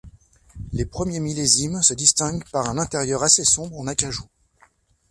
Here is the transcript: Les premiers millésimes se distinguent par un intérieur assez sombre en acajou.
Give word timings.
Les 0.71 0.87
premiers 0.87 1.19
millésimes 1.19 1.83
se 1.83 1.93
distinguent 1.93 2.43
par 2.49 2.67
un 2.67 2.79
intérieur 2.79 3.21
assez 3.21 3.43
sombre 3.43 3.79
en 3.79 3.85
acajou. 3.85 4.23